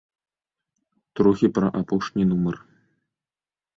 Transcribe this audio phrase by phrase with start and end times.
[1.21, 2.57] Трохі пра апошні нумар.